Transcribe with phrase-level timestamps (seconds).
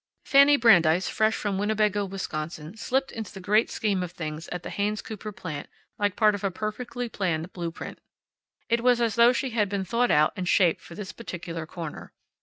[0.25, 4.71] Fanny Brandeis, fresh from Winnebago, Wisconsin, slipped into the great scheme of things at the
[4.71, 7.99] Haynes Cooper plant like part of a perfectly planned blue print.
[8.67, 12.13] It was as though she had been thought out and shaped for this particular corner.